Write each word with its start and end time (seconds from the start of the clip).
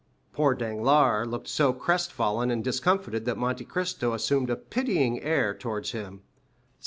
Poor 0.33 0.55
Danglars 0.55 1.27
looked 1.27 1.47
so 1.47 1.73
crest 1.73 2.11
fallen 2.11 2.49
and 2.49 2.63
discomfited 2.63 3.25
that 3.25 3.37
Monte 3.37 3.65
Cristo 3.65 4.15
assumed 4.15 4.49
a 4.49 4.55
pitying 4.55 5.21
air 5.21 5.53
towards 5.53 5.91
him. 5.91 6.23